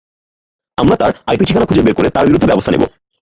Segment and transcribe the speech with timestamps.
[0.77, 2.83] আমরা তাঁর আইপি ঠিকানা খুঁজে বের করে তার বিরুদ্ধে ব্যবস্থা নেব।